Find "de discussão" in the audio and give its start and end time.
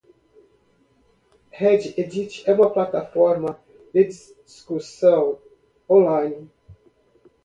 3.93-5.39